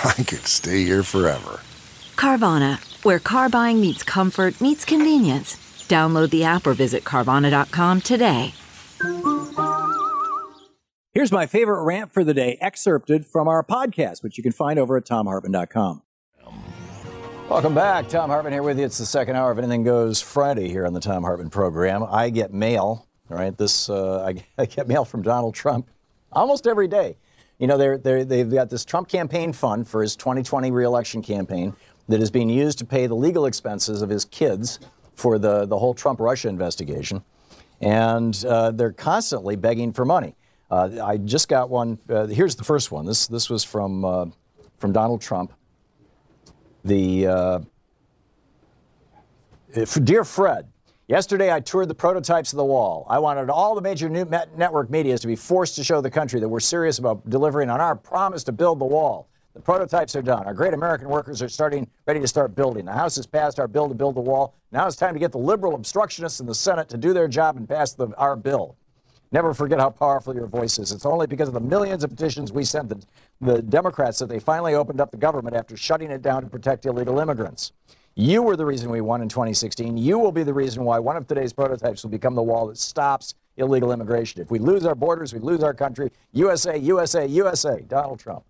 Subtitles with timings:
[0.04, 1.60] I could stay here forever.
[2.16, 5.56] Carvana, where car buying meets comfort, meets convenience.
[5.88, 8.54] Download the app or visit Carvana.com today.
[11.12, 14.78] Here's my favorite rant for the day, excerpted from our podcast, which you can find
[14.78, 16.02] over at thomhartmann.com.
[17.48, 18.08] Welcome back.
[18.08, 18.84] Thom Hartmann here with you.
[18.84, 22.04] It's the second hour of Anything Goes Friday here on the Thom Hartmann program.
[22.08, 23.56] I get mail, all right?
[23.56, 25.90] This, uh, I, I get mail from Donald Trump
[26.30, 27.16] almost every day.
[27.58, 31.74] You know, they're, they're, they've got this Trump campaign fund for his 2020 reelection campaign
[32.08, 34.78] that is being used to pay the legal expenses of his kids
[35.14, 37.22] for the, the whole Trump Russia investigation.
[37.80, 40.36] And uh, they're constantly begging for money.
[40.70, 41.98] Uh, I just got one.
[42.08, 43.06] Uh, here's the first one.
[43.06, 44.26] This, this was from, uh,
[44.78, 45.52] from Donald Trump.
[46.84, 47.58] The uh,
[50.04, 50.68] Dear Fred,
[51.08, 53.06] Yesterday, I toured the prototypes of the wall.
[53.08, 56.48] I wanted all the major network medias to be forced to show the country that
[56.48, 59.26] we're serious about delivering on our promise to build the wall.
[59.54, 60.44] The prototypes are done.
[60.44, 62.84] Our great American workers are starting, ready to start building.
[62.84, 64.54] The House has passed our bill to build the wall.
[64.70, 67.56] Now it's time to get the liberal obstructionists in the Senate to do their job
[67.56, 68.76] and pass the, our bill.
[69.32, 70.92] Never forget how powerful your voice is.
[70.92, 73.02] It's only because of the millions of petitions we sent the,
[73.40, 76.84] the Democrats that they finally opened up the government after shutting it down to protect
[76.84, 77.72] illegal immigrants.
[78.20, 79.96] You were the reason we won in 2016.
[79.96, 82.76] You will be the reason why one of today's prototypes will become the wall that
[82.76, 84.42] stops illegal immigration.
[84.42, 86.10] If we lose our borders, we lose our country.
[86.32, 88.42] USA, USA, USA, Donald Trump.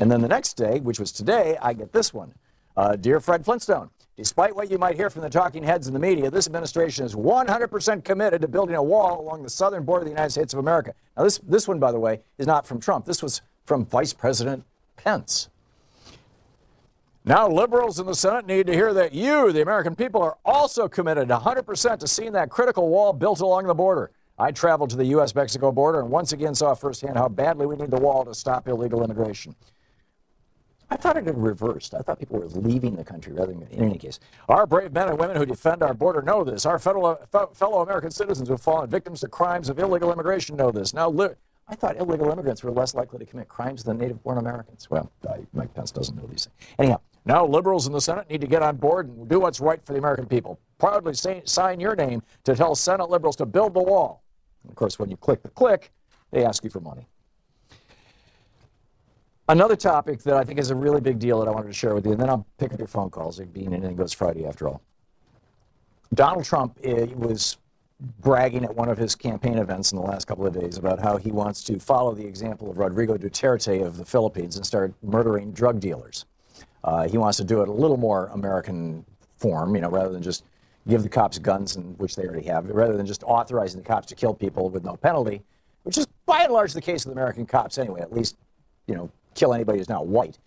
[0.00, 2.34] And then the next day, which was today, I get this one.
[2.76, 6.00] Uh, Dear Fred Flintstone, despite what you might hear from the talking heads in the
[6.00, 10.06] media, this administration is 100% committed to building a wall along the southern border of
[10.06, 10.92] the United States of America.
[11.16, 13.04] Now, this, this one, by the way, is not from Trump.
[13.04, 14.64] This was from Vice President
[14.96, 15.50] Pence.
[17.28, 20.86] Now, liberals in the Senate need to hear that you, the American people, are also
[20.86, 24.12] committed 100% to seeing that critical wall built along the border.
[24.38, 25.34] I traveled to the U.S.
[25.34, 28.68] Mexico border and once again saw firsthand how badly we need the wall to stop
[28.68, 29.56] illegal immigration.
[30.88, 31.94] I thought it had reversed.
[31.94, 34.20] I thought people were leaving the country rather than, in any case.
[34.48, 36.64] Our brave men and women who defend our border know this.
[36.64, 37.18] Our fellow,
[37.54, 40.94] fellow American citizens who have fallen victims to crimes of illegal immigration know this.
[40.94, 41.34] Now, li-
[41.66, 44.88] I thought illegal immigrants were less likely to commit crimes than native born Americans.
[44.88, 46.74] Well, I, Mike Pence doesn't know these things.
[46.78, 49.84] Anyhow, now, liberals in the Senate need to get on board and do what's right
[49.84, 50.60] for the American people.
[50.78, 54.22] Proudly say, sign your name to tell Senate liberals to build the wall.
[54.62, 55.90] And of course, when you click the click,
[56.30, 57.08] they ask you for money.
[59.48, 61.94] Another topic that I think is a really big deal that I wanted to share
[61.94, 64.46] with you, and then I'll pick up your phone calls, it being anything goes Friday
[64.46, 64.80] after all.
[66.14, 67.58] Donald Trump uh, was
[68.20, 71.16] bragging at one of his campaign events in the last couple of days about how
[71.16, 75.50] he wants to follow the example of Rodrigo Duterte of the Philippines and start murdering
[75.52, 76.24] drug dealers.
[76.86, 79.04] Uh, he wants to do it a little more American
[79.38, 80.44] form, you know, rather than just
[80.88, 84.06] give the cops guns, and, which they already have, rather than just authorizing the cops
[84.06, 85.42] to kill people with no penalty,
[85.82, 88.00] which is by and large the case with American cops anyway.
[88.00, 88.36] At least,
[88.86, 90.38] you know, kill anybody who's not white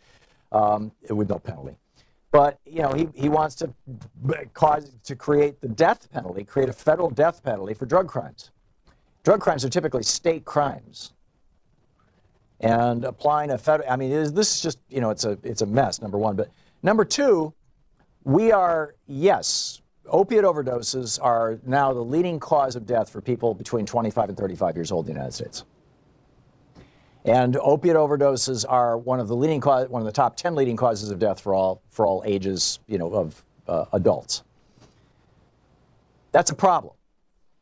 [0.53, 1.75] um, with no penalty.
[2.31, 3.73] But you know, he, he wants to
[4.53, 8.51] cause to create the death penalty, create a federal death penalty for drug crimes.
[9.23, 11.13] Drug crimes are typically state crimes
[12.61, 13.89] and applying a federal.
[13.89, 16.01] I mean, this is just you know it's a it's a mess.
[16.01, 16.49] Number one, but
[16.83, 17.53] number two,
[18.23, 23.85] we are yes, opiate overdoses are now the leading cause of death for people between
[23.85, 25.63] 25 and 35 years old in the United States.
[27.25, 30.75] And opiate overdoses are one of the leading cause, one of the top 10 leading
[30.75, 34.43] causes of death for all for all ages, you know, of uh, adults.
[36.31, 36.93] That's a problem.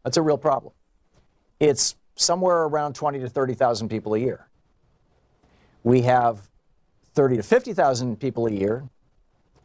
[0.03, 0.73] That's a real problem.
[1.59, 4.47] It's somewhere around 20 to 30,000 people a year
[5.87, 6.49] we have
[7.13, 8.83] 30 to 50,000 people a year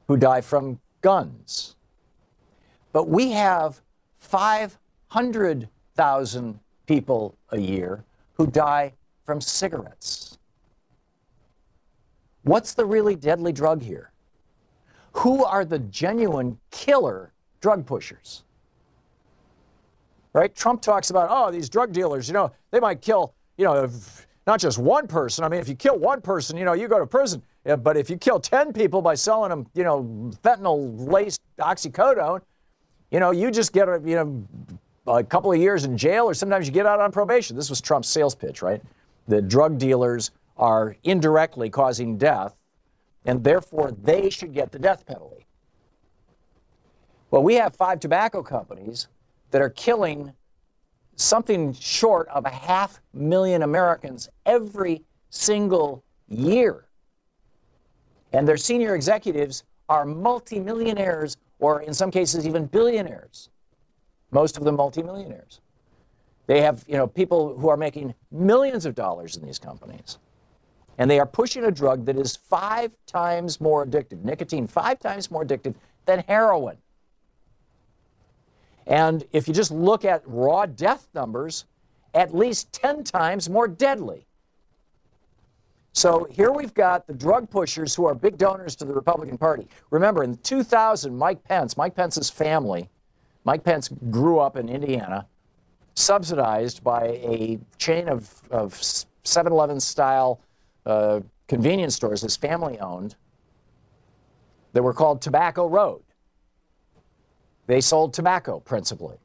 [0.06, 1.74] who die from guns.
[2.92, 3.80] But we have
[4.20, 8.04] 500,000 people a year
[8.34, 8.92] who die
[9.24, 10.38] from cigarettes.
[12.44, 14.12] What's the really deadly drug here?
[15.14, 18.44] Who are the genuine killer drug pushers?
[20.34, 20.54] Right?
[20.54, 23.90] Trump talks about, oh, these drug dealers, you know, they might kill, you know,
[24.46, 25.44] not just one person.
[25.44, 27.42] I mean, if you kill one person, you know, you go to prison.
[27.64, 32.40] Yeah, but if you kill 10 people by selling them, you know, fentanyl laced oxycodone,
[33.10, 34.46] you know, you just get a, you know,
[35.06, 37.56] a couple of years in jail or sometimes you get out on probation.
[37.56, 38.82] This was Trump's sales pitch, right?
[39.28, 42.54] The drug dealers are indirectly causing death
[43.24, 45.46] and therefore they should get the death penalty.
[47.30, 49.08] Well, we have five tobacco companies
[49.52, 50.32] that are killing
[51.22, 56.86] something short of a half million Americans every single year.
[58.32, 63.50] And their senior executives are multimillionaires or in some cases even billionaires.
[64.30, 65.60] Most of them multimillionaires.
[66.46, 70.18] They have, you know, people who are making millions of dollars in these companies.
[70.98, 75.30] And they are pushing a drug that is five times more addictive, nicotine, five times
[75.30, 75.74] more addictive
[76.04, 76.76] than heroin.
[78.86, 81.66] And if you just look at raw death numbers,
[82.14, 84.26] at least 10 times more deadly.
[85.94, 89.68] So here we've got the drug pushers who are big donors to the Republican Party.
[89.90, 92.88] Remember, in 2000, Mike Pence, Mike Pence's family,
[93.44, 95.26] Mike Pence grew up in Indiana,
[95.94, 98.80] subsidized by a chain of, of
[99.24, 100.40] 7 Eleven style
[100.86, 103.14] uh, convenience stores his family owned
[104.72, 106.02] that were called Tobacco Road.
[107.66, 109.18] They sold tobacco principally.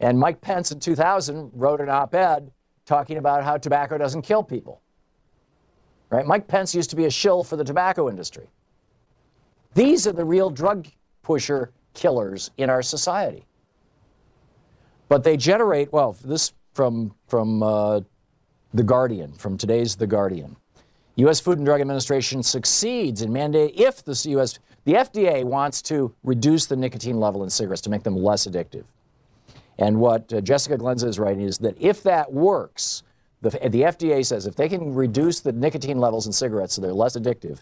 [0.00, 2.50] And Mike Pence in 2000 wrote an op ed
[2.86, 4.80] talking about how tobacco doesn't kill people.
[6.08, 6.26] Right?
[6.26, 8.48] Mike Pence used to be a shill for the tobacco industry.
[9.74, 10.88] These are the real drug
[11.22, 13.46] pusher killers in our society.
[15.08, 18.00] But they generate, well, this from, from uh,
[18.74, 20.56] The Guardian, from today's The Guardian.
[21.16, 21.40] U.S.
[21.40, 24.58] Food and Drug Administration succeeds in mandate if the U.S.
[24.84, 28.84] the FDA wants to reduce the nicotine level in cigarettes to make them less addictive.
[29.78, 33.02] And what uh, Jessica Glenza is writing is that if that works,
[33.42, 36.92] the, the FDA says if they can reduce the nicotine levels in cigarettes so they're
[36.92, 37.60] less addictive,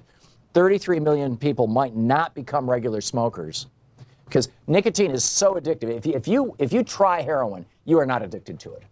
[0.54, 3.66] 33 million people might not become regular smokers
[4.24, 5.90] because nicotine is so addictive.
[5.90, 8.82] If you, if you, if you try heroin, you are not addicted to it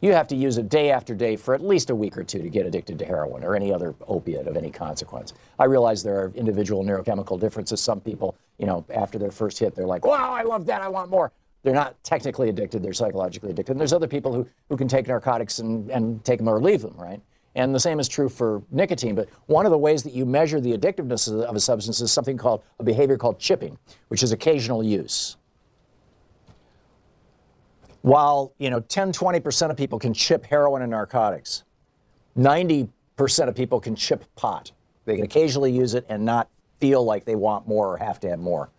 [0.00, 2.40] you have to use it day after day for at least a week or two
[2.40, 5.34] to get addicted to heroin or any other opiate of any consequence.
[5.58, 7.80] I realize there are individual neurochemical differences.
[7.80, 10.88] Some people, you know, after their first hit, they're like, wow, I love that, I
[10.88, 11.32] want more.
[11.64, 13.72] They're not technically addicted, they're psychologically addicted.
[13.72, 16.82] And there's other people who, who can take narcotics and, and take them or leave
[16.82, 17.20] them, right?
[17.56, 19.16] And the same is true for nicotine.
[19.16, 22.36] But one of the ways that you measure the addictiveness of a substance is something
[22.36, 23.76] called a behavior called chipping,
[24.08, 25.37] which is occasional use
[28.02, 31.64] while you know 10 20% of people can chip heroin and narcotics
[32.38, 32.88] 90%
[33.48, 34.70] of people can chip pot.
[35.04, 36.48] They can occasionally use it and not
[36.80, 38.70] feel like they want more or have to have more.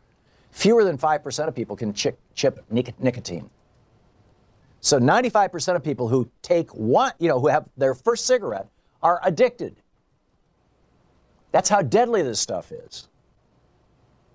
[0.51, 3.49] Fewer than 5% of people can chip, chip nic- nicotine.
[4.79, 8.67] So 95% of people who take one you know who have their first cigarette
[9.03, 9.75] are addicted.
[11.51, 13.09] That's how deadly this stuff is.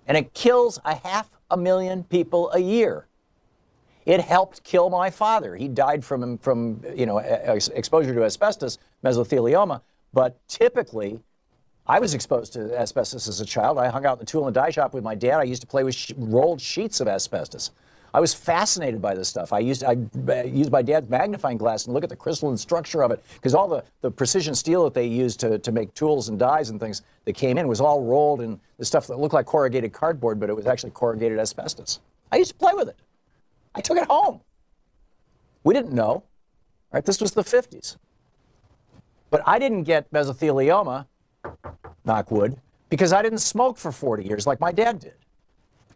[0.07, 3.07] And it kills a half a million people a year
[4.05, 5.55] it helped kill my father.
[5.55, 9.81] He died from, from you know, exposure to asbestos, mesothelioma.
[10.13, 11.19] But typically,
[11.87, 13.77] I was exposed to asbestos as a child.
[13.77, 15.39] I hung out in the tool and die shop with my dad.
[15.39, 17.71] I used to play with sh- rolled sheets of asbestos.
[18.13, 19.51] I was fascinated by this stuff.
[19.51, 19.97] I used I
[20.45, 23.67] used my dad's magnifying glass and look at the crystalline structure of it because all
[23.67, 27.01] the, the precision steel that they used to, to make tools and dies and things
[27.25, 30.49] that came in was all rolled in the stuff that looked like corrugated cardboard, but
[30.49, 31.99] it was actually corrugated asbestos.
[32.31, 32.95] I used to play with it.
[33.75, 34.41] I took it home.
[35.63, 36.23] We didn't know.
[36.91, 37.05] Right?
[37.05, 37.97] This was the 50s.
[39.29, 41.07] But I didn't get mesothelioma,
[42.05, 42.57] knock wood,
[42.89, 45.15] because I didn't smoke for 40 years like my dad did.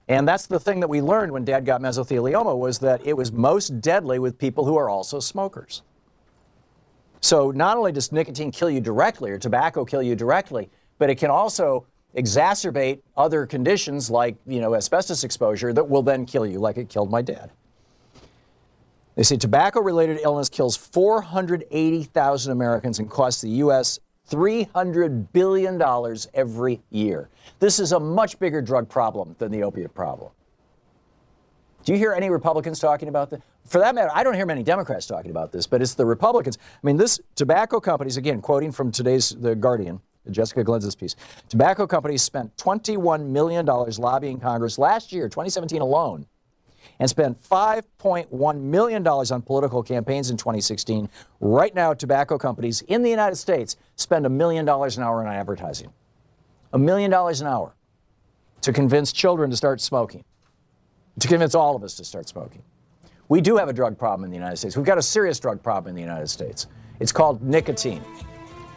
[0.10, 3.32] And that's the thing that we learned when dad got mesothelioma was that it was
[3.32, 5.84] most deadly with people who are also smokers.
[7.22, 11.16] So not only does nicotine kill you directly or tobacco kill you directly, but it
[11.16, 11.86] can also
[12.18, 16.90] exacerbate other conditions like, you know, asbestos exposure that will then kill you like it
[16.90, 17.52] killed my dad.
[19.20, 24.00] They say tobacco related illness kills 480,000 Americans and costs the U.S.
[24.32, 25.82] $300 billion
[26.34, 27.28] every year.
[27.60, 30.32] This is a much bigger drug problem than the opiate problem.
[31.84, 33.42] Do you hear any Republicans talking about this?
[33.66, 36.58] For that matter, I don't hear many Democrats talking about this, but it's the Republicans.
[36.58, 40.00] I mean, this tobacco companies, again, quoting from today's The Guardian,
[40.32, 41.18] Jessica Glenza's piece,
[41.50, 46.26] tobacco companies spent $21 million lobbying Congress last year, 2017 alone,
[47.00, 51.10] and spent $5.1 million on political campaigns in 2016.
[51.40, 55.34] Right now, tobacco companies in the United States spend a million dollars an hour on
[55.34, 55.92] advertising.
[56.74, 57.76] A million dollars an hour
[58.62, 60.24] to convince children to start smoking,
[61.20, 62.64] to convince all of us to start smoking.
[63.30, 64.76] We do have a drug problem in the United States.
[64.76, 66.68] We've got a serious drug problem in the United States.
[67.00, 68.04] It's called nicotine.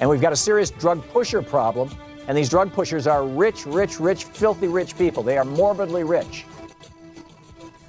[0.00, 1.90] And we've got a serious drug pusher problem.
[2.28, 5.22] And these drug pushers are rich, rich, rich, filthy rich people.
[5.22, 6.44] They are morbidly rich.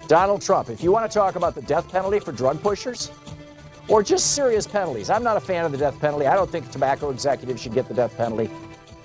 [0.08, 3.12] Donald Trump, if you want to talk about the death penalty for drug pushers,
[3.88, 5.10] or just serious penalties.
[5.10, 6.26] I'm not a fan of the death penalty.
[6.26, 8.50] I don't think tobacco executives should get the death penalty.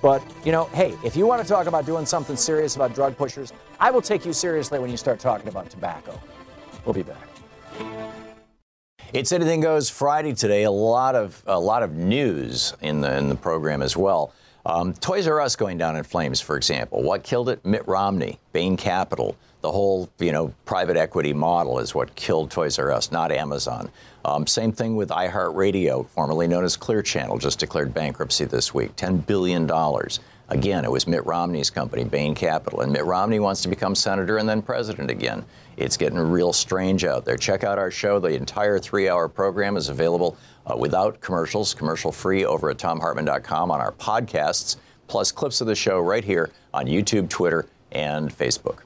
[0.00, 3.16] But, you know, hey, if you want to talk about doing something serious about drug
[3.16, 6.18] pushers, I will take you seriously when you start talking about tobacco.
[6.84, 7.26] We'll be back.
[9.12, 10.64] It's Anything Goes Friday today.
[10.64, 14.32] A lot of a lot of news in the in the program as well.
[14.68, 17.02] Um, Toys R Us going down in flames, for example.
[17.02, 17.64] What killed it?
[17.64, 19.34] Mitt Romney, Bain Capital.
[19.62, 23.90] The whole, you know, private equity model is what killed Toys R Us, not Amazon.
[24.26, 28.94] Um, same thing with iHeartRadio, formerly known as Clear Channel, just declared bankruptcy this week.
[28.96, 29.68] $10 billion.
[30.50, 32.82] Again, it was Mitt Romney's company, Bain Capital.
[32.82, 35.46] And Mitt Romney wants to become senator and then president again.
[35.78, 37.36] It's getting real strange out there.
[37.36, 38.18] Check out our show.
[38.18, 40.36] The entire three hour program is available
[40.68, 45.74] uh, without commercials, commercial free over at thomhartmann.com on our podcasts, plus clips of the
[45.74, 48.80] show right here on YouTube, Twitter, and Facebook.